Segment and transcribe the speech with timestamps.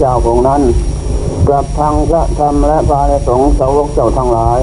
[0.00, 0.62] เจ้าของนั้น
[1.48, 4.60] กับทางพระธรรมและพระสงฆ์สาวกเจ้าทั้งหลาย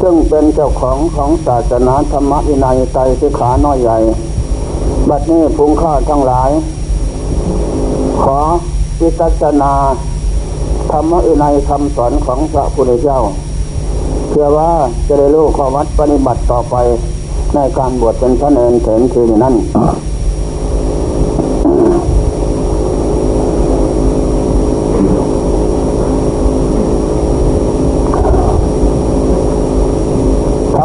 [0.00, 3.98] ซึ่งเป็นเจ้าของของศาสนาธรรมอินัยไตรสิขาน้อยใหญ่
[5.08, 6.50] บัดนี้พุงข้าทั้งหลาย
[8.22, 8.38] ขอ
[8.98, 9.72] พิจารณา
[10.92, 13.20] ธรรมอินัยคำสอนของพระพุทธเจ้า
[14.30, 14.70] เพื่อว่า
[15.06, 16.76] จะได้รู้ข้อวัดปฏิบัติต่อไป
[17.54, 19.54] ในการบวชเป็นพระเนรเถรคืนนั้น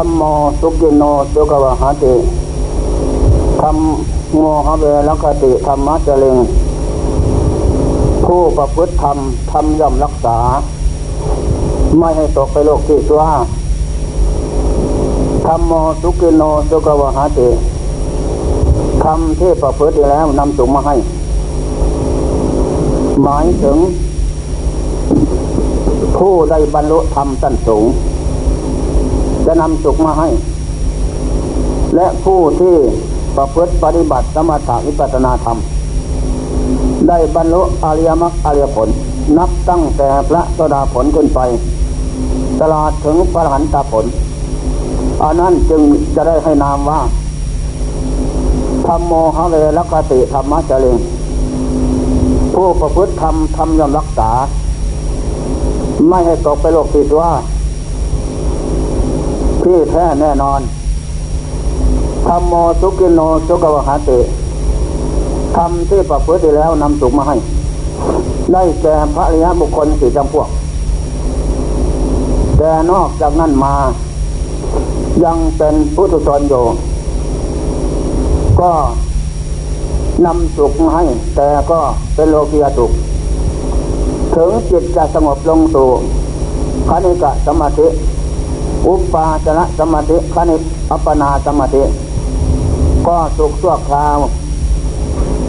[0.06, 0.22] มโม
[0.60, 1.02] สุกินโน
[1.32, 2.14] สุกวะหาติ
[3.60, 3.76] ธรรม
[4.38, 6.38] โมหเวลคติธรรมะเจริญ
[8.24, 9.16] ผู้ประพฤติธรรม
[9.50, 10.38] ทำย่อมรักษา
[11.98, 13.22] ไม่ให้ตกไปโลกที่ตัว
[15.46, 15.72] ธรรมโม
[16.02, 17.48] สุกินโนสุกวะหาติ
[19.04, 20.96] ทำที่ประพฤติแล้วนำสุมาให้
[23.22, 23.78] หมายถึง
[26.16, 27.86] ผู้ได้บรรลุธรรมสั้นสูง
[29.50, 30.28] จะนำสุขมาให้
[31.96, 32.76] และผู้ที่
[33.36, 35.58] ประพฤติปฏิบัติสมถะวิปัสนาธรรม
[37.08, 38.88] ได้บรรลุอริยมรรคอริยผล
[39.38, 41.40] นับตั้งแต่พระสดาผลขึ้นไป
[42.60, 44.04] ตลอดถึงพระหันตาผล
[45.22, 45.82] อันนั้นจึง
[46.16, 47.00] จะได้ให้นามว่า
[48.86, 50.98] ธรรมโมหะเวรกติธรรมะเจริญ
[52.54, 54.30] ผู้ประพฤติธรรมทำยอมรักษา
[56.08, 57.30] ไม่ให้ตกไปโลกติดว่า
[59.64, 60.60] ที่แท้แน่นอน
[62.26, 64.18] ธรรมโมสุกินโนสุกวหาติ
[65.56, 67.36] ทำที่ประพฤติแล้วนำสุขมาให้
[68.52, 70.48] ได้แก่พระริยบุคคลสี่จำพวก
[72.58, 73.74] แต่นอกจากนั้นมา
[75.24, 76.64] ยังเป็นพุทธชนอยู่
[78.60, 78.72] ก็
[80.26, 81.04] นำสุขมาให้
[81.36, 81.80] แต่ก็
[82.14, 82.90] เป็นโลกียสุข
[84.34, 85.88] ถึงจิตจะสงบลงสู่
[86.88, 87.86] คณิกะสมาธิ
[88.88, 90.56] อุปปาจนะสมาธิคณิ
[90.90, 91.82] อัปปนาสมาธิ
[93.06, 94.18] ก็สุขชั่วคราว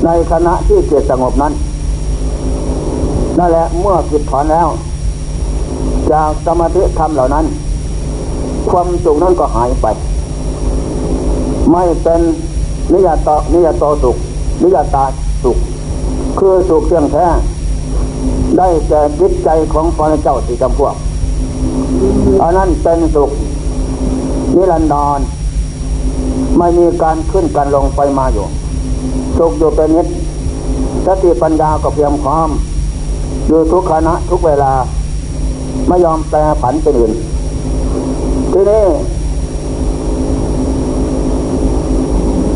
[0.05, 1.53] ในขณะที่จิตสงบนั้น
[3.37, 4.67] นั่นแหละเมื่อจิตถอนแล้ว
[6.11, 7.45] จากสมาธิธรรมเหล่านั้น
[8.69, 9.87] ความสุขนั้นก็หายไป
[11.71, 12.21] ไม่เป็น
[12.93, 14.15] นิยตนิยตสุข
[14.63, 15.05] นิยตา
[15.43, 15.57] สุข
[16.39, 17.25] คือสุขเที่ยงแท้
[18.57, 20.95] ได้แก่จิตใจของพระเจ้าสี่จำพวก
[22.41, 23.31] อันนั้นเป็นสุข
[24.55, 25.19] นิรันดร
[26.57, 28.45] ไม่มีการขึ้นการลงไปมาอยู่
[29.37, 30.07] สุขอยู่เป็นนิด
[31.05, 32.49] สติปัญญาก็เพียงพร้อม
[33.47, 34.73] อยู่ทุกขณะทุกเวลา
[35.87, 37.11] ไม่ยอมแปรผันเป็นอื่น
[38.51, 38.85] ทีนี้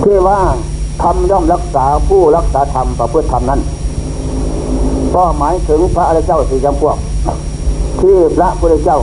[0.04, 0.40] ที่ว่า
[1.02, 3.62] ทำย่อมรักษาผู้รักษาธรรมประพฤติธรรมนั้น
[5.16, 6.98] ก็หมายถึงพระอริยเจ้าสี่จำพวก
[8.02, 9.00] ที่พระพุทธเจ้า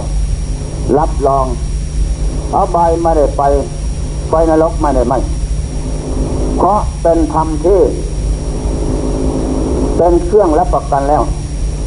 [0.99, 1.47] รับรอง
[2.53, 3.43] เอาใบไม่ได้ไป
[4.31, 5.15] ไปนรกไม่ได้ไหม
[6.57, 7.81] เพราะเป็นธรรมที่
[9.97, 11.23] เป็นเครื่องรับประกันแล้ว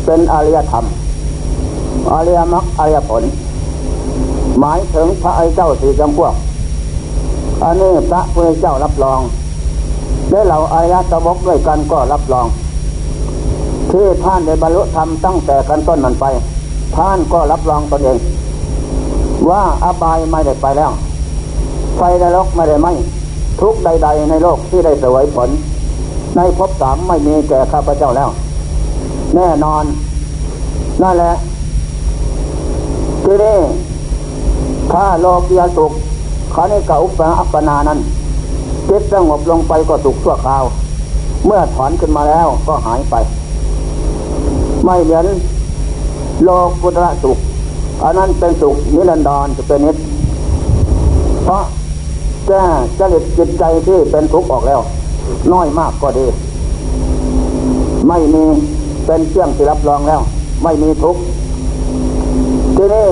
[0.06, 0.86] เป็นอริยธรรม
[2.14, 3.24] อริยมรรคอริยผล
[4.60, 6.34] หมายถึงพระอเจ้าสี่จำพวก
[7.64, 9.20] อันนี้พระพุทธเจ้ารับรอง
[10.32, 12.48] และเราอายะสวกด้วยกันก็รับรอง
[13.92, 16.26] ที่ท่านได้บรรลุธรรมตั้งแต่กันต้นมันไป
[16.96, 18.18] ท่านก็รับรองตนเอง
[19.50, 20.92] ว่าอบายไม่ได้ไปแล้ว
[21.98, 22.88] ไฟนรกไม่ได้ไหม
[23.62, 25.50] ทุกใด ๆ ในโลกที่ได้สวยผล
[26.36, 28.30] ในภพสามไม่มีแก่ข้าพเจ้าแล้ว
[29.36, 29.84] แน่นอน
[31.02, 31.34] นั่นแหละ
[33.24, 33.58] ที่นี่
[34.92, 35.92] ถ้าโลกียสุข
[36.54, 38.00] ขานเก่าปะอัปปนานั้น
[38.90, 40.64] จิตสงบลงไปก็สุขชั่วคราว
[41.46, 43.16] เมื่อถอนขึ้นมาแล้วก็หายไป
[44.86, 45.26] ไม่เหมือน
[46.44, 46.50] โล
[46.82, 47.38] กุตระสุข
[48.02, 49.98] อันนั้นเป็นสุขนิรันดรจะเป็นนิด
[51.44, 51.64] เพราะ
[52.48, 52.64] แก้
[53.00, 54.80] จริตจิตใจที่เป็นทุกข์ออกแล้ว
[55.54, 56.26] น้อยมากก็ดี
[58.08, 58.44] ไม่มี
[59.06, 60.22] เป็นเชื่องที่รับรองแล้ว
[60.64, 61.22] ไม่มีทุกข์
[62.76, 63.08] ที่นี้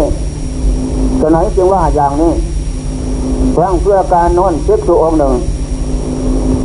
[1.20, 2.34] จะไหนจึงว่าอย่างนี้
[3.56, 5.34] ครั้งเพื่อการนอนภิกษุองค์หนึ่ง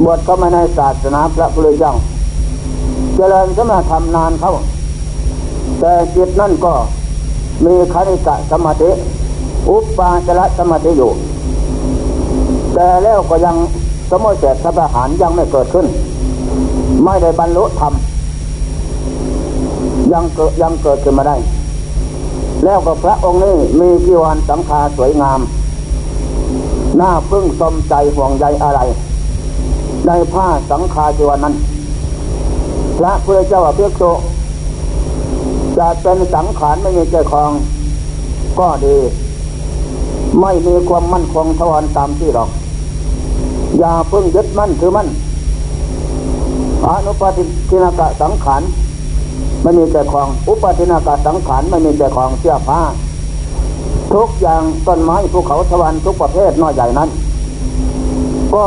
[0.04, 1.92] บวชเข้ามาในศาสนาพระพุทธเจ้า
[3.16, 4.52] เจริญสมาธรรมนานเข้า
[5.80, 6.72] แต่จิตนั่นก็
[7.64, 8.90] มีคณิกะสมาธิ
[9.68, 11.10] อุปปาจระสมาธิอยู่
[12.74, 13.56] แต่แล้วก็ยัง
[14.10, 15.86] สมุทเสร็จสัหารยังไม่เกิดขึ้น
[17.04, 17.92] ไม่ได้บรรลุธรรม
[20.12, 21.36] ยังเกิดยังเกิดขึ้นมาได้
[22.64, 25.40] แล้วก็พระองค์นี้มีกีวันสังฆาสวยงาม
[26.96, 28.80] หน้าพึ่งสมใจห่วงใยอะไร
[30.06, 31.54] ในผ้าสังฆาจีวนั้น
[32.98, 34.04] พระพุทธเจ้าเพียกโต
[35.78, 37.50] จะเป็นสังขารไม่มีใจคลอง
[38.58, 38.96] ก็ดี
[40.40, 42.50] ไม่มีความมั่นคงทวารตามที่หรอก
[43.78, 45.08] อย่าเพิ่งยึดมั่นถือมั่น
[46.86, 48.62] อนุปาทินากะสังขาร
[49.62, 52.80] ไม่มีใจคลอง อุปาทินากะสังขารไม่มีใจคลองเสื้อผ้า
[54.12, 57.08] ทุกอย่างต้นไม้ภูเขาทวารทุกประเภทน้อยใหญ่นั้น
[58.54, 58.66] ก็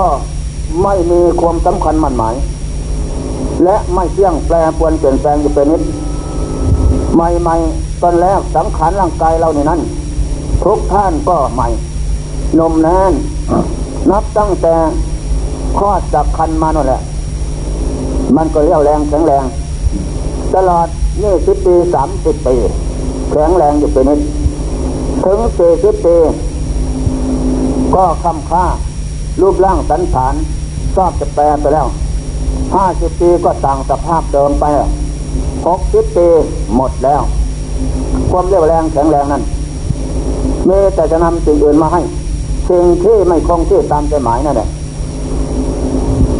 [0.83, 2.35] ไม่มีความสำคัญมั่นหมาย
[3.63, 5.81] และไม่เที่ยงแปรปวนเปลี่ยนแปลงอยู่เป็นนิด
[7.15, 9.79] ใหม่ๆตอนแรกสังขารร่างกายเราในนั้น
[10.63, 11.67] ทุกท่านก็ใหม่
[12.59, 13.13] นมแน่น
[14.11, 14.75] นับตั้งแต่
[15.77, 17.01] คลอดจากคันมานั่นแหละ
[18.35, 19.43] มันก็เลี้ยวแรงแข็งแรง
[20.55, 20.87] ตลอด
[21.21, 22.55] ยี่สิบปีสามสิบปี
[23.31, 24.19] แข็งแรงอยู่เป็นนิด
[25.25, 26.17] ถึงสี่สิบปี
[27.95, 28.65] ก็คำค่า
[29.41, 30.33] รูปร่างสันฐาน
[30.95, 31.87] ชอบจะแปลไปแล้ว
[32.75, 34.65] ห้าสิบปีก็ต่างสภาพเดิมไป
[35.67, 36.27] หกสิบปี
[36.75, 37.21] หมดแล้ว
[38.31, 39.43] ความเรียวแรงแข็งแรงนั้น
[40.65, 42.01] เมีแต่จะนำสิ่งอื่นมาให้
[42.69, 44.69] สิ่งที่ไม่คงที่ตามใจหมายนั่นแหละ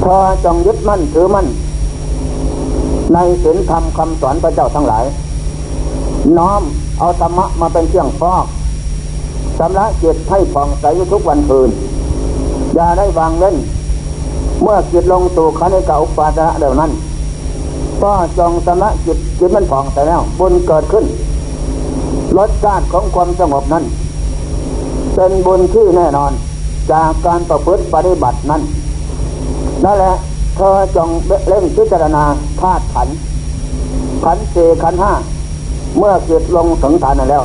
[0.01, 1.47] เธอจงยึดมั่นถือมั่น
[3.13, 5.05] ในศีลธรรมคำสอนพระเจ้าทั้งหลาย
[6.37, 6.61] น้อม
[6.99, 8.45] เอาธรรมะมาเป็นเครื่องฟอก
[9.59, 11.69] สำระจิตให้ผ่องใสทุกวันคืน
[12.75, 13.55] อย่าได้วางเล่น
[14.61, 16.91] เมื่อจิตลงตู่ขันเก่าปาจะเดียวนั้น
[18.03, 21.05] ก็จงสำระจิตจิตมันผ่องใสแล้ว บุญเกิดขึ้น
[22.37, 23.83] รสชาติของความสงบนั้น
[25.15, 26.31] เป็นบุญที่แน่นอน
[26.91, 28.61] จากการประพฤติปฏิบัตินั้น
[29.83, 30.13] นั่นแหละ
[30.55, 31.09] เธอจง
[31.47, 32.23] เล่นพิจารณา
[32.61, 33.07] ธาตุขัน
[34.25, 35.13] ขันสี่ขันห้า
[35.97, 37.43] เมื่อจิตลงถึงฐานนั้นแล้ว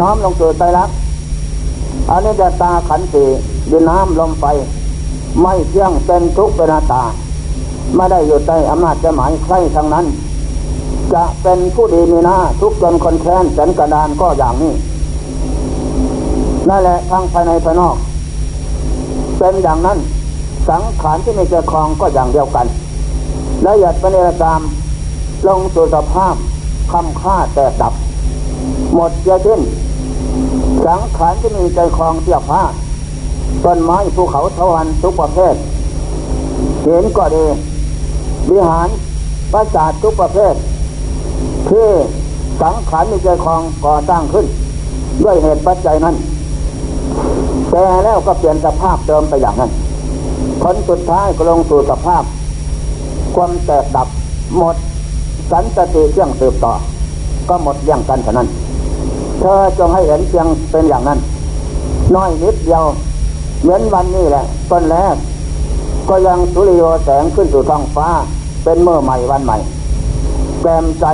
[0.00, 0.90] น้อมลงสู่ใจรัก
[2.10, 3.28] อันนี้จะตาขันสี่
[3.70, 4.44] ดินน้ำลมไฟ
[5.42, 7.02] ไม่เที่ยงเป็นทุกข์เป็นนาตา
[7.96, 10.06] ไม่ได้อยู่ใต้อำนาจจะหมายใครทั้งนั้น
[11.14, 14.72] จะเป็นผู้ดีมีหน้าทุกจนคนแค้นแสนกระดานก็อย่างนี้
[16.68, 17.96] นั่นแหละทั้งภายในภายนอก
[19.38, 19.98] เป็นอย่างนั้น
[20.68, 22.66] สังขารที่ไมีเจ้าของก็อย่างเดียวกัน
[23.66, 24.60] ละเอียดปณิตาม
[25.46, 26.34] ลงสู่สภาพ
[26.92, 27.92] คำค่าแตกดับ
[28.94, 29.60] หมดเสียสิ้น
[30.86, 32.62] สังขารที่มีใจคลองเสียผ้า
[33.64, 35.54] ต้นไม้ภูเขาเทวันทุกประเภท
[36.82, 37.44] เห็นก็ดี
[38.50, 38.88] วิหาร
[39.52, 40.54] ประจาททุกประเภท
[41.68, 41.88] ที่
[42.62, 44.46] สังขารมีใจคลองก่อสร้างขึ้น
[45.24, 46.14] ด้วยเหตุปัจจัยนั้น
[47.70, 49.70] แต่แล้วก็เปลี่ยนสภาพเดิมไปอย่างนั้น
[50.62, 52.22] ผลสุดท้ายก็ลงสู่สภาพ
[53.34, 54.08] ความแตกดับ
[54.56, 54.76] หมด
[55.50, 56.72] สันตติเชื่องสืบต่อ
[57.48, 58.48] ก็หมดอย่างกันเท่านั้น
[59.40, 61.18] เธอจงให้เห็นเพียงเป็นอย่างนั้น
[62.14, 62.84] น้อยนิดเดียว
[63.62, 65.14] เหมือนวันนี้แหละต้นแรก
[66.08, 68.08] ก็ยังสุริโยแสงขึ้นสู่ท้องฟ้า
[68.64, 69.58] เป็นเมื่อใหม่วันใหม่
[70.62, 71.04] แจ่มใส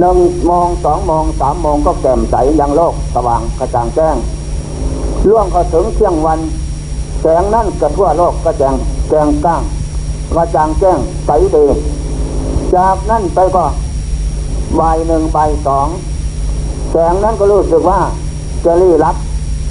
[0.00, 4.16] หนึ่งโมงสองโมงสามโมงก็แจ่มใสยังโลกสว่างกระจ่างแจ้ง
[5.28, 6.40] ล่วงข้าถึงเที่ยงวัน
[7.20, 8.74] แสงนั่นกระทั่วโลกกระแจง
[9.08, 9.62] แจงก้าง
[10.34, 11.64] กระจ่างแจ้งใสดี
[12.74, 13.64] จากนั่นไปก็
[14.78, 15.88] บ่ายหนึ่งบ่ายสอง
[16.90, 18.00] แสงนั้นก็รู้สึกว่า
[18.64, 19.16] จะรีรับ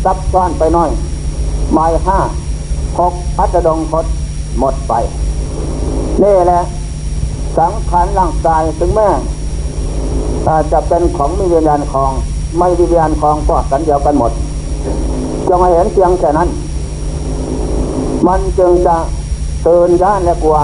[0.04, 0.89] ซับซ้อนไปน้อย
[1.78, 2.18] บ่ายห้า
[3.00, 4.06] หกพัฒดงคด
[4.60, 4.94] หมดไป
[6.24, 6.62] นี่แหละ
[7.58, 9.10] สังขารร่างกายถึงแม้
[10.72, 12.12] จะเป็นของมีวิญญาณคลอง
[12.58, 14.32] ไม่วิญญาณคลองก็สันเดียวกันหมด
[15.48, 16.50] จงเห็นเพียงแค่นั้น
[18.27, 18.96] มันจึงจะ
[19.63, 20.58] เตื่นย่านและกลัว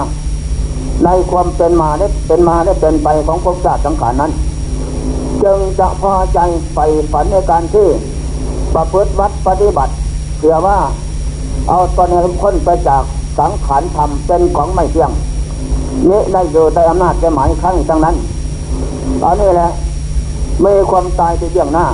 [1.04, 4.32] ในความเป็นมาได้เป็นมาได้เป็นไปของภพชาติสังขารนั้น
[5.44, 6.38] จึงจะพอใจ
[6.72, 7.88] ใฝ่ฝันในการที่
[8.74, 9.92] ประพฤติวัดปฏิบัติ
[10.38, 10.78] เพื่อว่า
[11.68, 13.02] เอาตอนนี้พ้นไปจาก
[13.38, 15.10] สังขารธรรมเป็นของไม่เที่ยง
[16.08, 18.16] นี้ได้อยู่ในอำนาจจะหมายครั้งทั้งนั้น
[19.22, 19.70] ตอนนี้แหละ
[20.64, 21.86] มีความตายที่เบื้องหน้า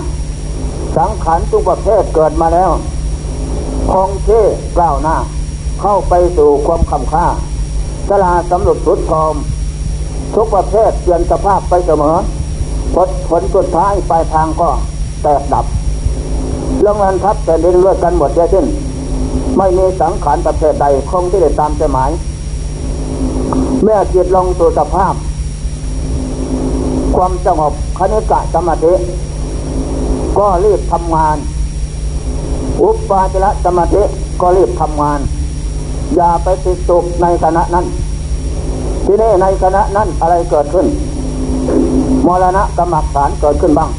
[0.96, 2.70] สังขารทุกประเภทเกิดมาแล้ว
[3.92, 4.44] คงเที่
[4.76, 5.16] กล่าวหน้า
[5.80, 7.26] เข้าไปสู่ความคำค่า
[8.08, 9.34] สลาสำรุดสุดทอม
[10.34, 12.16] ทุกประเภทเปลี่ยนสภาพไปเสมอ
[12.94, 14.68] ผลผลสุดท้ายปลายทางก็
[15.22, 15.66] แตกดับ
[16.84, 18.66] ลงนันทับแต่เดินเลือดกันหมดเช่น
[19.56, 22.10] ไม่มีสังขารประเภทใดคงที่ได้ตามใจหมาย
[23.82, 25.14] เมื่อจิตลงสู่สภาพ
[27.16, 28.92] ความสงบคณิกะสมาธิ
[30.38, 31.36] ก็รีบทำงาน
[32.82, 34.02] อุปปาจระสมาธิ
[34.40, 35.20] ก็รีบทำงาน
[36.16, 37.86] อย่าไปติดตุกในขณะนั้น
[39.06, 40.86] ที่นี่ในขณะนั้นอะไรเกิดขึ้น
[42.26, 43.90] มรณะกรรมฐานเกิดขึ้นบ้าง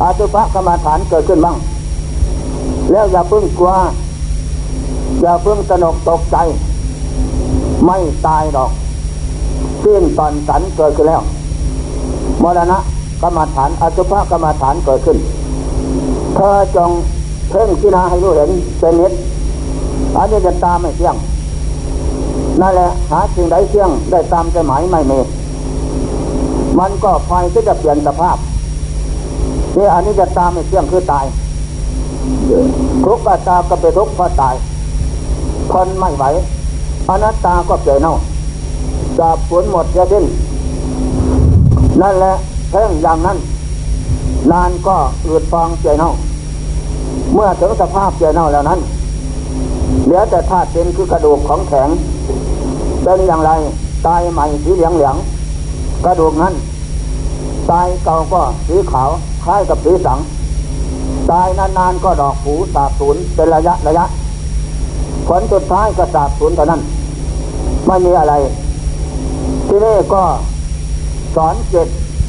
[0.00, 1.56] อาตุภกรรมฐานเกิดขึ้นบ้าง
[2.90, 3.72] แล้วอย่าพึ่งกลัว
[5.22, 6.36] อย่าเพึ่งสนกตกใจ
[7.86, 8.70] ไม่ตายหรอก
[9.82, 11.22] สิ้นตอนสันเกิดขึ้นแล้ว
[12.42, 12.78] มรณะ
[13.22, 15.18] กรรมฐานอสุภกรรมฐานเกิดขึ้น
[16.34, 16.90] เธอจง
[17.50, 19.12] เพ่งพิจารณาให้รู้เห็นเป็นนิด
[20.16, 21.16] อันนี้จะตามไม่เที่ยง
[22.60, 25.18] นั่นแหละหาสิ่งใดเที่ยงได้ตามใจหมายไม่มี
[26.78, 28.36] มันก็ไฟที่จะเปลี่ยนสภาพ
[29.76, 31.24] นี่อันนี้จะตามไม่เที่ยงคือตาย
[33.04, 34.54] ทุกข์ตาก็ไปทุกข์เพราะตาย
[35.72, 36.24] ทนไม่ไหว
[37.08, 38.14] อนัตตาก็เกิดเน่า
[39.18, 40.24] จะผลหมดจะดิ้น
[42.00, 42.32] นั่นแหละ
[42.70, 43.38] เพ่งอย่างนั้น
[44.52, 46.10] นานก็อืดฟองเจเน่า
[47.32, 48.80] เมื่อถึงสภาพเจเน่าแล้วนั้น
[50.04, 51.88] เหลือแต่ธาตุเป็นคือกระดูกของแข็ง
[53.02, 53.50] เป็นอย่างไร
[54.06, 55.16] ตายใหม่สีเหลืองเหลือง
[56.04, 56.54] กระดูกนั้น
[57.70, 59.10] ตายเก่าก็สีขาว
[59.44, 60.18] คล้ายกับสีสัง
[61.30, 64.04] ตายนานๆก็ดอกหูสาบสูญเป็นระยะระยะ
[65.28, 66.80] ผลสุดท้ายก็สาบสูญเท่านั้น
[67.86, 68.34] ไม่มีอะไร
[69.68, 70.22] ที่นี่ก็
[71.36, 71.86] สอนเจ็ด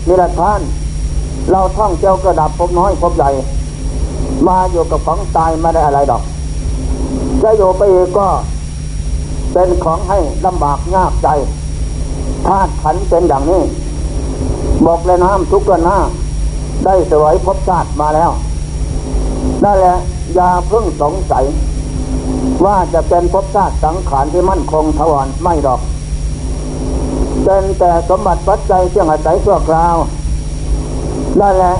[0.08, 0.60] นิรทาน
[1.52, 3.30] เราท่องเที่ยวกระดับพบน้อยพบใหญ่
[4.48, 6.22] มาอยู่กับของตายไม่ได้อะไรดอก
[7.42, 8.28] จะอยู่ไปอีกก็
[9.54, 11.28] เป็นของให้ลำบากยากใจ
[12.48, 13.62] ธาตุขันเป็นอย่างนี้
[14.86, 15.98] บอกเลยน้ำทุกข์กันหน้า
[16.86, 18.32] ได้สวยพบชาติมาแล้ว
[19.64, 19.96] นั่นแหละ
[20.36, 21.44] อย่าเพิ่งสงสัย
[22.66, 25.80] ว่าจะเป็นภพชาติสังขารที่มั่นคงทวรไม่ดอก
[27.44, 29.96] เป็นแต่สมบัติปัจจัยเชื่องอาศัยชั่วคราว
[31.42, 31.76] นั่นแหละ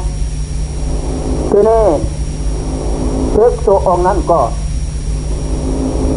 [1.52, 1.84] ที่นี่
[3.36, 4.40] ทึกสุองนั้นก็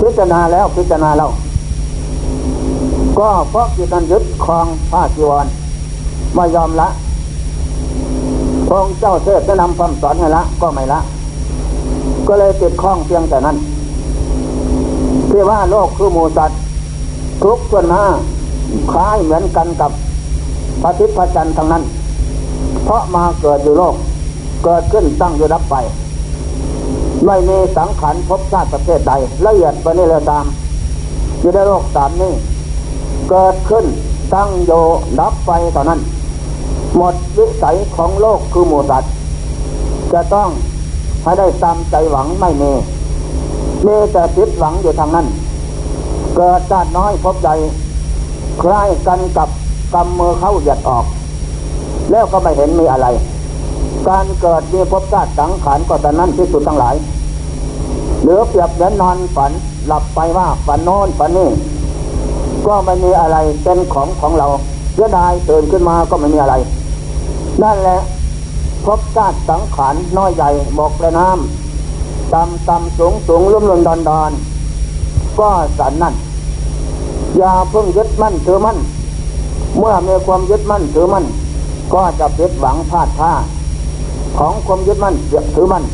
[0.00, 1.30] พิจารณาแล้วพิจารณาแล้ว
[3.18, 5.46] ก็เพราะจิตนั้นยึดครองผ้าจีวร
[6.34, 6.88] ไม่ยอมละ
[8.68, 11.00] พระเจ้าเทศจะนำคำสอนให้ละก็ไม่ละ
[12.28, 13.56] ก็เลยติดข้องเพียงแต่นั้น
[15.30, 16.58] ที่ว่าโลกคือหมูสัตว์
[17.42, 18.04] ทุกส่วนหน้า
[18.92, 19.90] คล้ายเหมือนกันกับ
[20.82, 21.82] พระทิพย์พระจันทร์ทั้งนั้น
[22.84, 23.94] เพราะมาเกิดอยู่โลก
[24.64, 25.76] เกิดขึ้นตั้งอยู่รับไป
[27.26, 29.12] ไม่มีสังขารพบชาติประเทศใด
[29.46, 30.44] ละเอียดไปนี่เลยตาม
[31.40, 32.32] อยู่ในโลกสามนี้
[33.30, 33.84] เกิดขึ้น
[34.34, 34.72] ตั้งโย
[35.20, 36.00] ดับไปตอนนั้น
[36.96, 39.12] หมดวิสัยของโลกคือหมูสัตว์
[40.12, 40.48] จะต้อง
[41.22, 42.72] ให้ได้ตามใจหวังไม่มี
[43.86, 45.26] มีแต่ติดหวังอยู่ทางนั้น
[46.36, 47.48] เกิดชาติน้อยพบใจ
[48.62, 49.48] คล้ายกันกับ
[49.94, 51.04] กำมือเข้าหยัดออก
[52.10, 53.06] แล้วก็ไม่เห็นมีอะไร
[54.08, 56.94] การเกิดมีพบชาติสังขารก็แต่นั้นที่สุดทั้งหลาย
[58.22, 59.52] เหลือเปรียบเหมือนนอนฝัน
[59.86, 61.50] หลับไปว่าฝันโน้นฝันนี่
[62.66, 64.46] ก็ไม่มีอะไรเป็นของของเรา
[64.94, 66.54] เสียดายตื่นขึ้นมาก็ไม่มีอะไร
[67.62, 67.98] นั่นแหละ
[68.84, 71.65] พบชาติสังขารน้อยใหญ่บอกเลยน้ำ
[72.34, 74.30] ต่ำต่ำสูงสูงลุ่มลุ่มดอนดอน
[75.38, 76.14] ก็สันนั่น
[77.36, 78.78] อย่าเพิ่งยึดมั่นถือมั่น
[79.78, 81.24] เมื่อมีความยึดมั่นถือมั่น
[81.94, 83.32] ก็จะเปิดหวังพลาดท่า
[84.38, 85.14] ของความยึดมั่น
[85.54, 85.84] ถือมั่น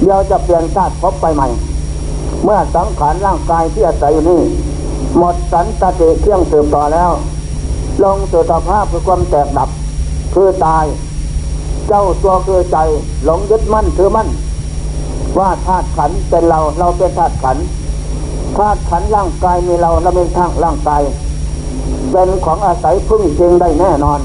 [0.00, 1.48] เดี๋ยวจะเปลี่ยนชาติพบไปใหม่
[2.44, 4.40] เมื่อสังขารร่างกายที่อาศัยอยู่นี่
[5.18, 7.10] หมดสันตติเครื่องสืบต่อแล้ว
[8.02, 9.68] ลงสู่สภาพคือความแตกดับ
[10.34, 10.84] คือตาย
[11.88, 12.78] เจ้าตัวคือใจ
[13.24, 14.28] หลงยึดมั่นถือมั่น
[15.38, 17.56] ว่าธาตุขันเป็นเราเราเป็นธาตุขัน
[18.56, 21.02] ธาตุขันร่างกายมีเราเราเป็นทางร่างกาย
[22.10, 24.20] เป็นของอาศัยพึ่งจริงได้แน่นอน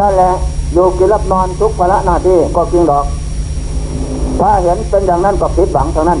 [0.00, 0.32] นั่นแหละ
[0.72, 3.04] อยู่กินรับนอนทุกภาระหน้าที่ก็จริงดอก
[4.40, 6.20] ถ้าเห็นเป็นอย่างนั้นก็ผิดหวังท่านั้น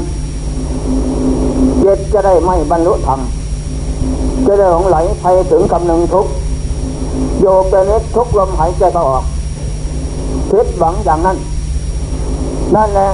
[1.80, 3.20] เจิตจะได้ไม่บรรลุธรรม
[4.46, 6.26] จะได้หลงไหลไปถึงกำหนึ่งทุก
[7.40, 9.24] โยเป็นนิทุกลมหายใจก็ออก
[10.50, 11.36] คิดหวังอย่างนั้น
[12.74, 13.08] นั่นแหละ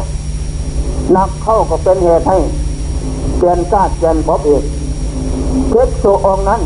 [1.16, 2.38] นักเข้าก็เป็นเหตุให้
[3.36, 4.62] เปลี่ยนกาดเปลี่ยนพบอีก
[5.72, 6.62] คิดสู่องนั้น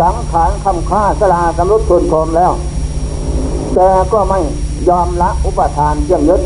[0.00, 2.52] สังขารคำค่าสลาสำรุดทุนโทมแล้ว
[3.74, 4.40] แต่ก็ไม่
[4.88, 6.42] ยอมละอุปทานเชื่องยึด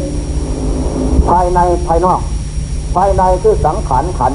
[1.29, 2.21] ภายในภายนอก
[2.95, 4.33] ภายในคือสังขารขัน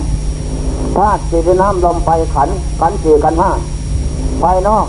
[0.98, 2.50] ธาตุสีน้ำลมไฟขัน
[2.80, 3.52] ขันสี่ขันห้า
[4.42, 4.86] ภายนอก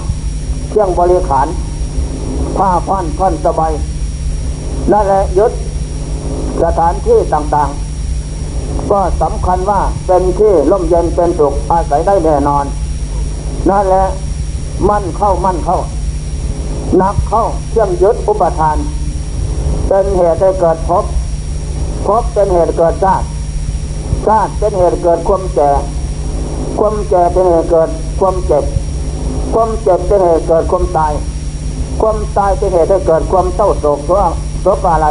[0.69, 1.47] เครื่องบริขาร
[2.57, 3.73] ผ้าพันท่อนสบาย
[4.93, 5.53] นั่นแหละยึด
[6.63, 12.65] สถานที่ต่างๆ ก็สำคัญว่าเป็นที่ร่มเย็นเป็นสุขอาศัยได้แน่นอน
[13.69, 14.05] นั่นแหละ
[14.89, 15.79] มั่นเข้ามั่นเข้า
[17.03, 18.77] นักเข้าเครื่องยึดอุปทาน
[19.89, 21.05] เป็นเหตุให้เกิดพบ
[22.07, 23.27] พบเป็นเหตุเกิดชาติ
[24.27, 25.71] ชาติเป็นเหตุเกิดความแก่
[26.79, 27.91] ความแก่เป็นเหตุเกิด
[28.21, 28.65] ความเจ็บ
[29.55, 31.13] ความเจ็บเป็นเหตุเกิดความตาย
[32.01, 35.09] ความตายเป็นเหตุให้เกิดความเศร้าโศกเพราะเพราะอะไร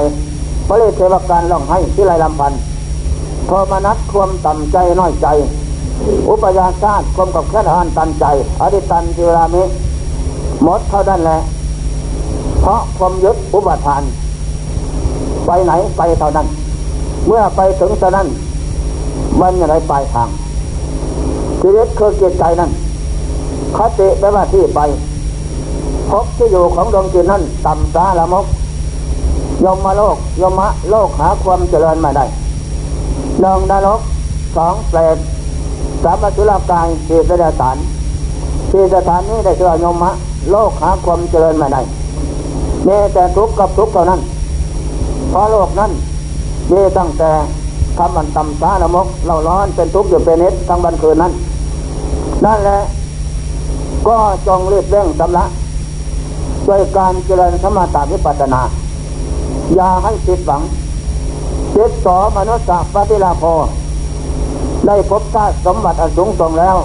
[0.69, 2.53] พระเลเทวการร้องให้ที่ไรลำพัน
[3.49, 5.27] พอมานัดความต่ำใจน้อยใจ
[6.29, 8.25] อุปยาชาติความกับแค่ทานตันใจ
[8.61, 9.63] อดิตันจิรามิ
[10.63, 11.37] หมดเท่านั้นแหละ
[12.61, 14.03] เพราะความยึดอุปทาน
[15.45, 16.47] ไปไหนไปเท่านั้น
[17.27, 18.27] เมื่อไปถึงเท่านั้น
[19.39, 20.29] มันอะไรปลายทาง
[21.61, 22.71] ชีวิตคือเกียรใจนั้น
[23.77, 24.79] คติแปลว่าที่ไป
[26.09, 28.45] พบที่อยู่ของดวงจิตนั้นต่ำสาละมก
[29.63, 32.25] ยมมาโลกยมะโลกหาความเจริญมาได้
[33.41, 34.01] หนึ่งนรก
[34.55, 35.17] สองเปรต
[36.03, 37.77] สามสุรกายสี่สถาน
[38.71, 40.11] สี่สถานนี้ได้เชื่อยมะ
[40.51, 41.81] โลกหาความเจริญมาได้
[42.87, 44.21] มีแต่ทุกข์กับทุกข์เท่านั้น
[45.29, 45.91] เพราะโลกนั้น
[46.71, 47.31] มีตั้งแต่
[47.97, 51.31] คำมันตำสาละมกเราร้อนเป็นทุกข์อยู่เป็นนิดทั้งวันคืนนั้น
[52.45, 52.79] นั่นแหละ
[54.07, 54.15] ก็
[54.47, 55.45] จงรีบเร่งสำละ
[56.67, 58.61] ด้วยการเจริญสมาธิวิปัสสนา
[59.75, 60.61] อย่าให้ติดหวัง
[61.73, 63.43] เจิตต่อมนุษย์ปฏิลาภ
[64.85, 66.77] ได้พบชาติสมบัติอันสูงส่งแล้ว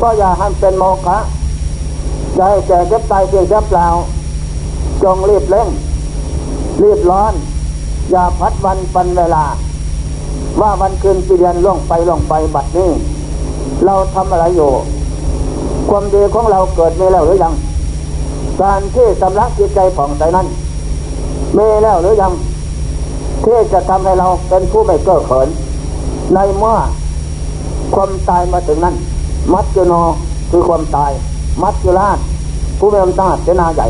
[0.00, 1.18] ก็อย่าให้เป็นโมฆะ
[2.34, 3.86] อย่าให้แก่เก็บตายเพียงแค่เปล่า
[5.02, 5.68] จงรีบเร่ง
[6.82, 7.32] รีบร้อน
[8.10, 9.44] อย่าพัดวันปันเวลา
[10.60, 12.90] ว่าวันคืนปีเดือนล่วงไปล่วงไปบัดนี้
[13.84, 14.70] เราทำอะไรอยู่
[15.88, 17.54] ความดีของเราเกิดมีแล้วหรือยัง
[18.62, 20.46] การที่สำลักจิตใจผ่องใสนั้น
[21.56, 22.32] มีแล้วหรือยัง
[23.44, 25.48] ที่จะทำให้เราเป็นผู้ไม่เก้อเขิน
[26.34, 26.76] ในเมื่อ
[27.94, 28.94] ความตายมาถึงนั้น
[29.52, 29.92] มัจจุโน
[30.50, 31.12] คือความตาย
[31.62, 32.18] มัจจุราช
[32.78, 33.86] ผู้มีอำนาจเสนาใหญ่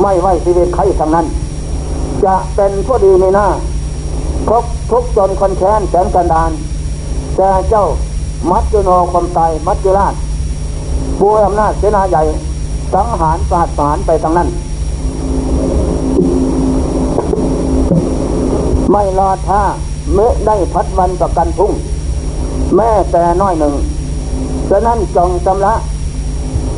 [0.00, 1.26] ไม่ไว้ชีวิตใครทั้งนั้น
[2.24, 3.46] จะเป็นผู้ดีในหน้า
[4.48, 6.50] พบทุกจนคนแค้นแสนกันดาน
[7.36, 7.84] แต่เจ้า
[8.50, 10.14] มัจจุโนความตายมัจจุราช
[11.18, 12.22] ผู้มีอำนาจเสนาใหญ่
[12.94, 14.48] สังหารสหัสารไปทั้งนั้น
[18.90, 19.62] ไม่รอท่า
[20.12, 21.72] เมื่อได้พัดวันประกันพุ่ง
[22.76, 23.74] แม่แต่น้อยหนึ่ง
[24.70, 25.74] ฉะนั้นจงจำละ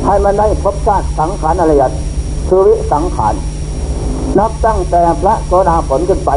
[0.05, 1.91] ให้มันได้พบชาติสังขารอะไรยัด
[2.47, 3.33] คือวิสังขาร
[4.39, 6.31] นับตั้งแต่พระโสดาผลขึ้นไป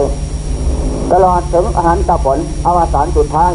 [1.13, 3.53] ตลอดถึงอาหารตาผลอวสานสุดท้าย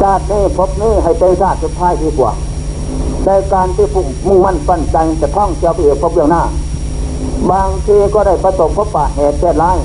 [0.00, 2.32] ชาตินี้พบนี้ให้เป็นชาติสุดท้ายดีกว่า
[3.24, 3.86] ในการที่
[4.26, 6.42] มุ่งมั่นปั้นใจจะท่องเที่ยวไปเอกพบเบื้องหน้า
[7.50, 9.78] บางทีก็ได้ประสบพบปะเหตุเกิดร้าย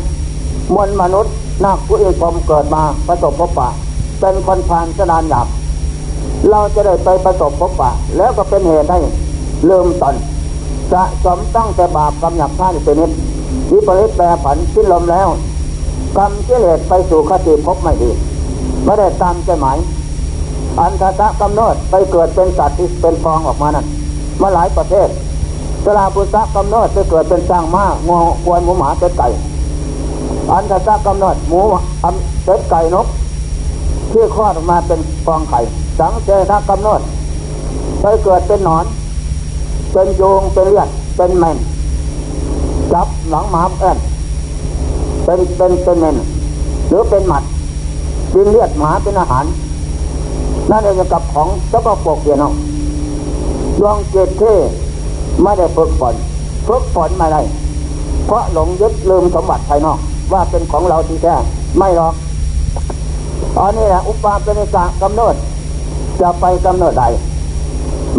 [0.71, 1.34] มวลมนุษย์
[1.65, 3.69] นักผู้เอกผมเกิดมาประสบพบปะ
[4.19, 5.47] เป็นคนผ่านสนานหยาบ
[6.49, 8.99] เราจะได้ไปประสบพบปะ แล้วก็เป็นเหตุให้
[9.69, 10.15] ลืมตน
[10.91, 13.12] สะสมตั้งแต่บาปกำหยับท่านเป็นนิด
[13.71, 15.28] วิปริตแปรผันสิ้นลมแล้ว
[16.17, 18.10] กรรมเจริญไปสู่คติพบไม่ดี
[18.86, 19.78] ไม่ได้ตามใจหมาย
[20.80, 23.86] อันทะกำเนิดไปเกิดเป็นสัตว์ที่เป็นฟองออกมานั้น
[24.41, 25.08] มาหลายประเทศ
[25.86, 28.12] สลาปุษะกำเนิดไปเกิดเป็นสร้างม้างว
[28.43, 29.28] ควนหมูหมาเป็ดไก่
[30.51, 31.62] อันจะจะกำหนดหมู
[32.03, 33.08] อันเป็ดไก่นก
[34.12, 35.60] ที่คลอดออกมาเป็นฟองไข่
[35.99, 37.01] สังเจถ้ากำหนด
[38.01, 38.86] ไปเกิดเป็นหนอน
[39.91, 41.58] เป็นโยงเป็นเลือดเป็นแมน
[42.93, 43.97] จับหลังหมาแอน
[45.23, 46.17] เป็นเป็นเป็นแมน
[46.88, 47.43] หรือเป็นหมัด
[48.34, 49.45] ดินเลือดหมาเป็นอาหาร
[50.69, 52.53] นั่นเองกับของเจ้าก็ปกเดียนาะ
[53.79, 54.53] ดวงเจตเท่
[55.41, 56.15] ไม่ได้ฝึกฝน
[56.67, 57.41] ฝึกฝนมาได้
[58.25, 59.99] เพราะหลงยึดลืมสมบัติภายนอก
[60.31, 61.36] ว่าเป็นของเราที่แท้
[61.77, 62.13] ไม่หรอก
[63.59, 65.36] อันนี้แหละอุปาเป็นกะกำเนิด
[66.21, 67.05] จะไปกำเนิดใด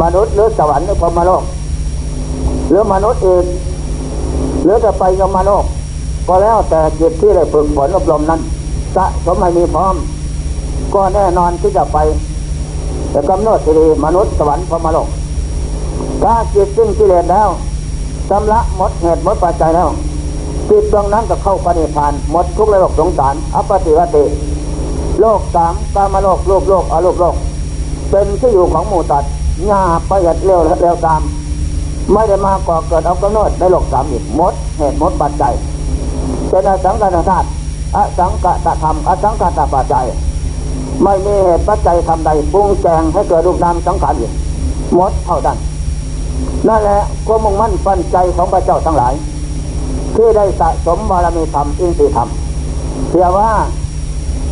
[0.02, 1.42] มนุษย์หรือสวรรค์หรือพรมโลก
[2.68, 3.44] หรือมนุษย์เอง
[4.64, 5.64] หรือจะไปยมโลก
[6.28, 8.40] ก็แล้วแต่จิตที่ได้ฝึกฝนอบรมนั้น
[8.96, 9.94] สะสมให้มีพร้อม
[10.94, 11.98] ก็แน่นอนที่จะไป
[13.10, 15.08] แต่กำเนิดที่ดีมนุษย์สวรรค์พรมโลก
[16.22, 17.48] ถ้าจิตซึ่งกิเลสแล้ว
[18.28, 19.88] ชำระหมดเหตุหมดปัจจัยแล้ว
[20.70, 24.24] จิตดวงนั้นก็เข้าปณิพานหมดทุกโลกสงสารอปฏิวัติ
[25.20, 27.34] โลกสามกามโลกโลกโลกอโลกโลก
[28.10, 29.24] เป็นที่อยู่ของหมู่ตัด
[29.66, 31.22] หญ้าประหยัดเร็วเร็วตาม
[32.12, 35.54] ไม่ได้มาก่อเกิดเอากำเนิดในโลกสามอีกหมดเหตุหมดปัจจัย
[36.48, 37.48] เป็นอสังกัตธาตุ
[37.96, 40.06] อสังกัตธรรมอสังกัตปัจจัย
[41.02, 44.32] ไม่มีเหตุปัจจัยทำใดปรุงแต่งให้เกิดรูปนามสังขารอีก
[44.94, 45.58] หมดเท่านั้น
[46.68, 49.14] นั่นแหละความมุ่งมั่นปันใจของพระเจ้าทั้งหลาย
[50.14, 52.28] ที่ได้สะสมบารมีธรรมอินทรีธรรม
[53.08, 53.50] เพื่อว่า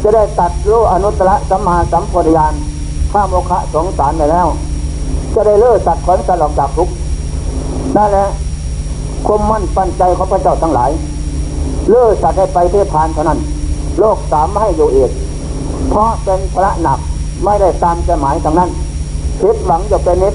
[0.02, 2.54] จะได้ตัดรู้อนุตตรสัมมาสัมปวิญาณ
[3.12, 4.46] ข้ามโอคะสงสารไปแล้ว
[5.34, 6.88] จะได้เลิกตัดขนสลอกจากทุก
[7.96, 8.26] นั่นแหละ
[9.26, 10.90] ความมั่นปั้นใจของพระเจ้าทั้งหลาย
[11.90, 13.38] เลิกสัตว์ให้ไปเทพานเท่านั้น
[13.98, 15.10] โลกสามให้อยู่เอก
[15.90, 16.98] เพราะเป็นพระหนัก
[17.44, 18.70] ไม่ได้ตามใจหมายทางนั้น
[19.40, 20.34] คิดหวังจะเป็นนิด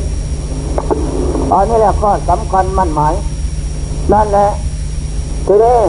[1.53, 3.13] อันนี้แหละก็สำคัญมั่นหมาย
[4.13, 4.47] นั่นแหละ
[5.47, 5.79] ทีนี้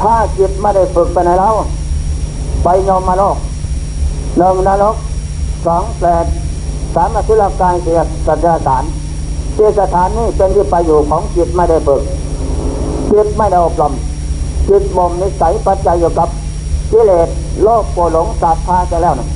[0.00, 1.48] ถ้าจิตไม่ได้ฝึกไปในเรา
[2.64, 3.36] ไปยอมมาโลก
[4.38, 4.96] หนึ่งนรก
[5.66, 6.24] สองแปด
[6.94, 8.84] สามอสุรกายเสียสัจจฐาน
[9.54, 12.02] เสียสถานนี้เป็นที่ไปอยู่ของจิตไม่ได้ฝึก
[13.12, 13.92] จิตไม่ได้อบรม
[14.68, 16.28] จิตบ่มนิสัยปัจจัยอยู่กับ
[16.90, 17.28] กิเลส
[17.62, 19.28] โลภโกหลงศรัทธาจะแล้วนะ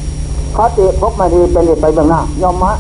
[0.57, 2.73] คติพบไม่ดีเป็นไปเบื้องหน้ายอมมะ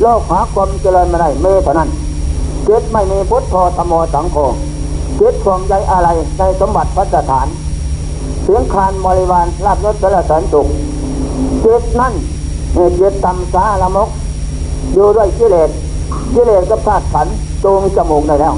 [0.00, 1.88] โลกหาความเจริญไม่ได้เมื่อเท่านั้น
[2.68, 4.36] จิตไม่มีพุทธโธธโมสังโฆ
[5.22, 6.08] จิตห่วงใจอะไร
[6.38, 7.46] ในสมบัติพัฒฐาน
[8.42, 10.66] เสียงคานบริวารลาบยศสารสันสุข
[11.64, 12.14] จิตนั่น
[12.72, 14.08] เจิตตำสาละมก
[14.94, 15.70] อยู่ด้วยกิเลส
[16.34, 17.26] กิเลสก็พลาดขัน
[17.62, 18.54] จูงจมูกได้แล้ว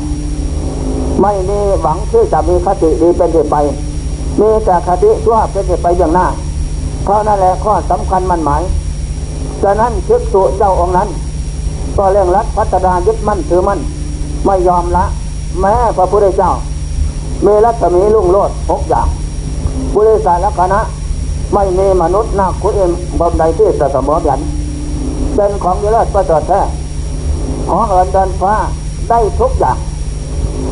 [1.21, 3.57] ไม่มีหวังที่จะมีคติดีเป็นที่ไป
[4.41, 6.27] มีแต่คติชั่วเป็นที่ไปอย่างหน้า
[7.05, 8.63] เพราะนั่นแหละข้อสำคัญมันหมาย
[9.63, 11.09] ฉะนั้นชิกสุเจ้าองค์นั้น
[11.97, 13.81] ก็เรื่องรัฐพัฒนายึดมั่นถือมั่น
[14.47, 15.05] ไม่ยอมละ
[15.61, 16.53] แม้พระพุทธเจ้า
[17.47, 19.07] มีรัศมีลุ่งโลดหกอย่าง
[19.97, 20.81] บริษัทและคณะ
[21.55, 24.41] ไม่มีมนุษย์นาคุเอ็มบมใดที่จะสมอยัน
[25.35, 26.61] เป็นของยเลิศประเสริฐแท้
[27.71, 28.55] ของเอินเดินฟ้า
[29.09, 29.79] ได้ทุกอย่าง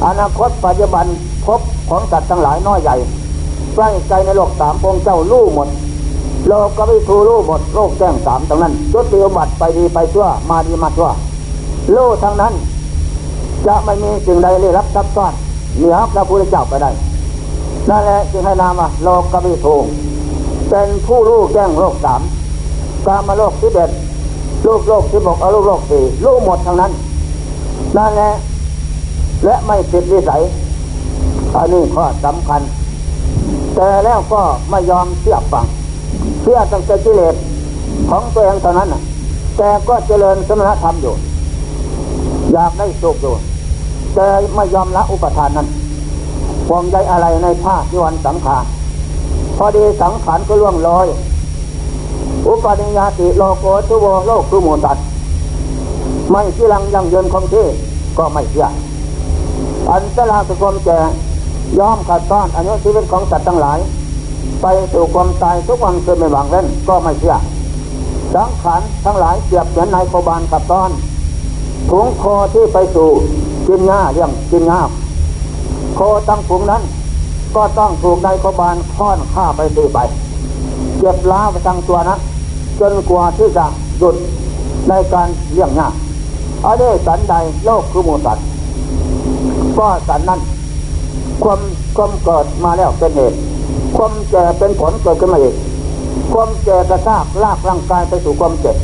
[0.07, 1.07] อนาคตปัจจุบัน
[1.47, 2.97] พบของสัตว์ทั้งหลายน้อยใหญ่
[3.75, 5.69] ใกล้ใจในโลกสามองค์เจ้าลู่หมด
[6.49, 11.11] โลกก็ไม่ทูลู่หมดโลกแจ้งสามตรงนั้นยศติบัติไปดีไปชั่วมาดีมาชั่ว
[11.95, 12.53] ลู่ทั้งนั้น
[13.67, 15.33] จะไม่มีสิ่งใดเรีรับซับซ้อน
[15.77, 16.91] เหนือพระพุทธเจ้าไปได้
[17.91, 19.77] นั่นแหละจึงให้นามว่าโลกกบิทู
[20.71, 22.21] เป็นผู้รู้แจ้งโลกสาม
[23.07, 23.91] กามาโลกที่เด็ด
[24.67, 26.93] ลูกโลกที่บอกเอาลูกโลกสี่รู้หมดทั้งนั้น
[27.97, 28.31] นั่นแหละ
[29.45, 30.43] และไม่ผิดวิสัย
[31.55, 32.61] อันนี้ข้อสำคัญ
[33.75, 35.67] แต่แล้วก็ไม่ยอมเชื่อฟัง
[36.43, 37.35] เชื่อตั้งแต่กิเลส
[38.11, 38.89] ของตัวเองเท่านั้น
[39.57, 41.15] แต่ก็เจริญสมณธรรมอยู่
[42.53, 43.35] อยากได้สุขอยู่
[44.15, 45.69] แต่ไม่ยอมละอุปทานนั้น
[46.69, 48.65] ห่วงใยอะไรในภาคยวันสังขาร
[49.59, 51.07] พอดีสังขารก็ล่วงลอย
[52.47, 54.99] อุปนิยาติโลโกทุโวโลกทุโมตัด
[56.31, 57.67] ไม่ที่ลังยังเยินคงที่
[58.19, 58.67] ก็ไม่เชื่อ
[59.91, 60.99] อันตราสุกมแก่
[61.79, 63.79] ยอมขัดต้อนอันนี้ชีวิตของสัตว์ทั้งหลาย
[64.63, 67.37] ไปสู่ความตายทุกวันคืนไม่หวังเล่นก็ไม่เชื่อ
[68.35, 70.91] สังขารทั้งหลายเกียบเหมือนนายโคบานขัดต้อน
[71.91, 73.11] ถุงคอที่ไปสู่
[73.67, 74.81] กินหญ้าเรื่องกินหญ้า
[75.95, 76.83] โคตั้งผงนั้น
[77.57, 79.99] ก็ต้องถูกนายโคบานค้อนฆ่าไปตีไป
[80.99, 82.17] เจ็บล้าไปทั้งตัวนะ
[82.81, 83.67] จนกว่าที่จะ
[83.99, 84.17] หยุด
[84.89, 85.89] ในการเลี้ยงหญ้า
[86.65, 88.45] อันนี้สันใดโลกคือมูสัตว์
[89.79, 90.41] ก็สันนั้น
[91.43, 91.61] ความ
[91.97, 93.37] ความเกิดมาแล้วเป็นเหตุ
[93.97, 95.55] ความแก่เป็นผลเกิดขึ้นมาอีก
[96.33, 98.77] ความแก่กระซากลากร่างกายไปสู่ความเจ็บ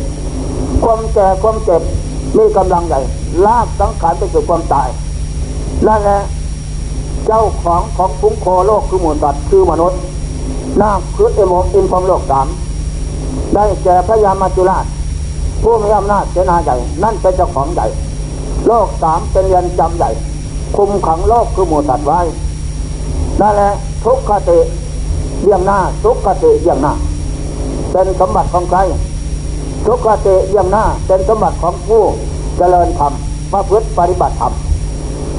[0.84, 1.82] ความแก่ความเจ็บ
[2.36, 3.00] มีกำลังใหญ่
[3.46, 4.88] ลากสังขารไปสู่ความตาย
[5.86, 6.20] นั่นแหละ
[7.26, 10.00] เจ้าของของฟุ้งโคโลกคือหมูสัตว์คือมนุษย์
[10.82, 12.46] นาคคือเอโมอินพรมโลกสาม
[13.54, 14.84] ได้แก่พระยามาจุราช
[15.62, 17.86] ผู้มีอำนาจเสนาใหญ่ นั่นเป็นเจ้าของใหญ่
[18.66, 20.10] โลกสามเป็นเรือนจำใหญ่
[20.76, 22.20] คุมขังโลกคือหมูสัตว์ไว้
[23.40, 23.72] นั่นแหละ
[24.04, 24.58] ทุกขติ
[25.42, 26.92] เยี่ยงหน้าทุกขติเยี่ยงหน้า
[27.90, 28.78] เป็นสมบัติของใคร
[29.90, 32.03] ทุกขติเยี่ยงหน้าเป็นสมบัติของผู้
[32.57, 33.12] เจริญธรรม
[33.53, 34.53] มาพฤติปฏิบัติธรรม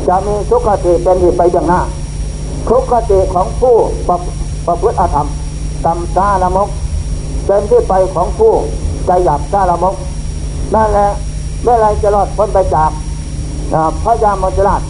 [0.08, 1.82] จะมีทุกขติเป็นที่ไปย่างหน้า
[2.70, 3.76] ทุกขติของผู้
[4.08, 4.18] ประ
[4.66, 5.28] ประพฤติอาธรรม
[5.86, 6.70] ตำซาละมก
[7.46, 8.54] เป็นที่ไปของผู้
[9.06, 9.96] ใจหยาบซาละมก
[10.74, 11.08] นั่นแหละ
[11.64, 12.92] เมื่อไรจะรอดพ้นไปจาก
[14.04, 14.82] พระยามจราช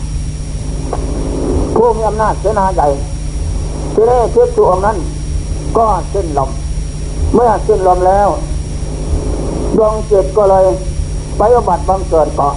[1.76, 2.88] ผู้มีอำนาจเสนาใหญ่
[3.93, 4.98] ที่ได้คิดตัวองนั้น
[5.78, 6.50] ก็สิ้นลม
[7.34, 8.30] เมื่อสิ้นลมแล้ว
[9.77, 10.65] ดวงจิตก็เลย
[11.38, 12.53] ไปอบัติบังเกิดเกาะ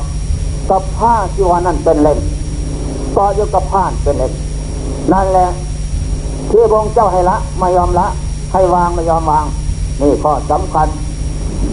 [0.71, 2.19] กับผ้าที่ว่านั่นเป็นเล่ม
[3.15, 4.33] เกาะอยู่กับผ้าเป็นเล่ม
[5.13, 5.47] นั่นแหละ
[6.51, 8.07] ที่พระเจ้าให้ละไม่ยอมละ
[8.53, 9.45] ให้วางไม่ยอมวาง
[10.01, 10.89] นี่ข้อสำคัญ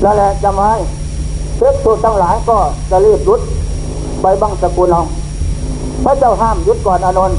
[0.03, 0.71] นั่นแหละจะไม่
[1.55, 2.57] เพื่อสูทั้งหลายก็
[2.89, 3.39] จะรีบยุด
[4.21, 5.03] ไปบังสกุลเอา
[6.03, 7.37] พระเจ้าห้ามยุดก่อนอนนท์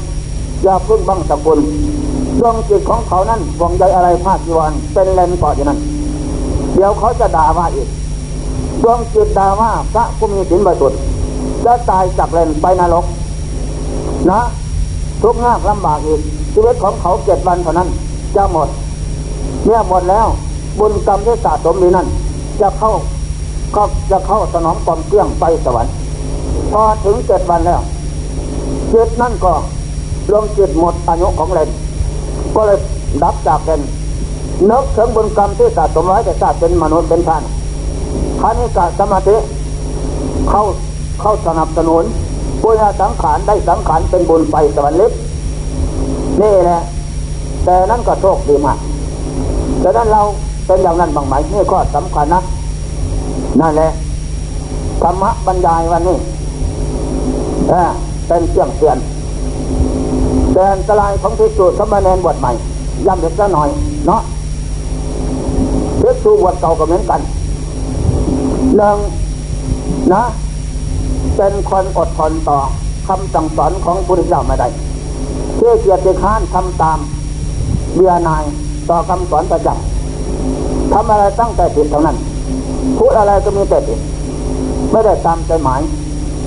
[0.63, 1.59] อย่าพึ่งบังสกุล
[2.39, 5.79] ดวงจิตของเขานั้นหวงใยอะไรภาคยีวันเป็นเลนเกาะอยู่นั้น
[6.73, 7.87] เดี๋ยวเขาจะด่าว่าอีก
[8.83, 10.99] ดวงจิตด่าว่าพระผู้มีศีลบริสุทธิ์
[11.65, 13.05] จะตายจากเลนไปนรก
[14.31, 14.41] นะ
[15.21, 16.21] ทุกข์ยากลำบากอีก
[16.53, 17.89] ชีวิตของเขาเจ็ดวันเท่านั้น
[18.35, 18.69] จะหมด
[19.63, 20.27] เมื่อหมดแล้ว
[20.79, 22.07] บุญกรรมที่สะสมนี้นั้น
[22.61, 22.91] จะเข้า
[23.75, 25.93] ก็จะเข้าสนองความเกลี้ยงไปสวรรค์
[26.71, 27.81] พอถึงเจ็ดวันแล้ว
[28.93, 29.53] จิตนั่นก็
[30.31, 31.69] ลงจิตหมดอายุของเลน
[32.55, 32.77] ก็เลย
[33.23, 33.81] ดับจากเลน
[34.69, 37.43] นึกถึงบุญกรรมที่สะสมไว้แต่ชาติเป็นมนุษย์เป็นท่าน
[38.41, 39.35] คณิกาสมาธิ
[40.49, 40.63] เข้า
[41.21, 42.03] เข้าสนับสนุน
[42.61, 45.11] ปุญญาสังขารได้สังขารเป็นบุญไปสวรรค์ลิบ
[46.41, 46.81] นี่แหละ
[47.65, 48.77] แต่นั้นก็โชคดีมาก
[49.81, 50.21] แต่นั้นเรา
[50.65, 52.41] เป็นอย่างนั้นบางไหมนี่ข้อสำคัญนะ
[53.61, 53.91] นั่นแหละ
[55.01, 56.17] ธรรมะบรรยายวันนี้
[58.27, 58.97] เป็นเสียงเตือน
[60.53, 62.51] แต่อันตรายของภิกษุสมณเณรบวชใหม่
[63.05, 63.69] ย้ำเด็กละหน่อย
[64.07, 64.21] เนาะ
[66.11, 67.21] ภิกษุบวชเก่าก็เหมือนกัน
[68.77, 68.97] หนึ่ง
[70.13, 70.23] นะ
[71.35, 72.57] เป็นคนอดทนต่อ
[73.07, 74.67] คำสั่งสอนของพระพุทธเจ้าไม่ได้
[75.55, 76.99] เชื่อเกียรติค้านทำตาม
[77.95, 78.43] เบียนาย
[78.89, 82.17] ต่อคำสอนประจำทำอะไรตั้งแต่ผิดเท่านั้น
[82.97, 83.99] พูดอะไรก็มีแต่ผิด
[84.91, 85.81] ไม่ได้ตามใจหมาย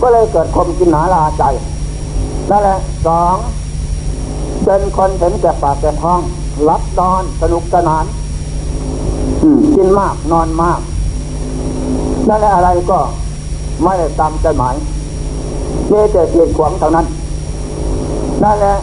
[0.00, 1.44] ก็เลยเกิดคมกินหนาลาใจ
[2.50, 3.36] นั่นแหละสอง
[4.64, 6.20] เป็นคนเห็นแก่ปากแก่ท้อง
[6.68, 8.04] รับนอนสนุกสนาน
[9.74, 10.80] กินมากนอนมาก
[12.28, 12.98] นั่นแหละอะไรก็
[13.82, 14.74] ไม่ได้ตามใจหมาย
[15.90, 17.06] มีแต่เกียดขวางเท่านั้น
[18.42, 18.74] นั่นแหละ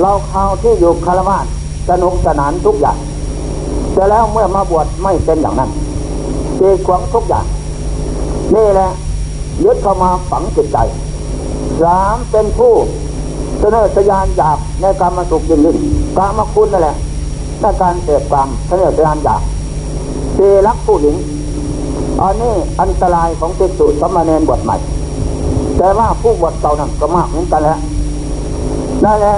[0.00, 1.38] เราข่าวที่อยู่คารวะ
[1.88, 2.98] สนุกสนานทุกอย่าง
[3.94, 5.70] แต่แล้วเมื่อมาบวชไม่เป็นอย่างนั้น
[6.56, 7.46] เกียดขวางทุกอย่าง
[8.54, 8.88] นี่แหละ
[9.64, 10.78] ยึดเข้ามาฝังจิตใจ
[11.82, 12.72] สามเป็นผู้
[13.58, 15.76] เสนอสยานอยากในการมาสุขยินดิน
[16.18, 16.96] กามาคุณนั่นแหละ
[17.60, 19.42] ในการเสพกรรมเสนอสยานอยาก
[20.40, 21.16] สี่รักผู้หญิง
[22.22, 24.76] อันนี้อันตรายของติสุสมณเณรบวชใหม่
[25.78, 27.76] แต่ว่าผู้บวชเก่านั้นก็มากเหมือนกันแหละ
[29.04, 29.36] นั่นแหละ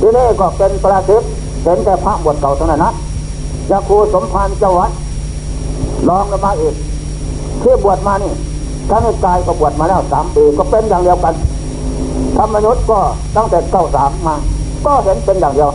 [0.00, 1.30] ทีนี้ก็เป็นประสิทธิ์
[1.62, 2.92] เห็นแต่พระบวชเก่าเท่านั้นนะ
[3.70, 4.90] ยาครูสมภารเจ้าวัด
[6.08, 6.74] ลองกันมาอีก
[7.62, 8.32] ที่บวชมานี่
[8.88, 11.34] ถ้านกายก็บวชมาแล้วสามปีก็เป็นอย่างเดียวกัน
[12.36, 12.98] ธรรมนุษย์ก็
[13.36, 14.34] ตั้งแต่เก้าสามมา
[14.84, 15.70] ก็เห็นเป็นอย่างเดียว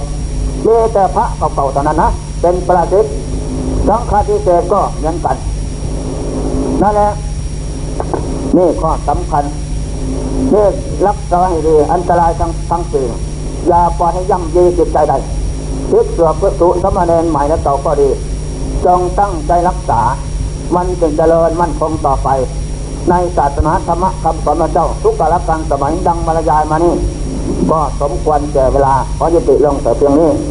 [0.66, 2.10] มีแต่พระเก่าๆเท่านั้นนะ
[2.42, 3.14] เป็นประสิทธิ์
[3.88, 5.38] สังฆาทิเศษก็เหมือนกัน
[6.82, 7.12] นั่นแหละ
[8.58, 9.44] นี่ข้อสำคัญ
[10.54, 10.66] นี่
[11.08, 13.06] รักษาให้ดีอันตรายทั้งทั้งสี่
[13.68, 15.14] อย่าปล่อยให้ย่ำยีจิตใจใด
[15.92, 18.10] ทิศเสือพื่อสุสมณเณรใหม่และเก่าก็ดี
[18.86, 20.02] จงตั้งใจรักษา
[20.76, 22.30] มันจึงเจริญมั่นคงต่อไป
[23.10, 26.96] ในศาสนาธรรมคำสอนพระเจ้า ทุกกาลการสมัยดังบรรยายมานี่
[27.72, 30.30] ก็สมควรแก่เวลาขอยุติลงแต่เพียงนี้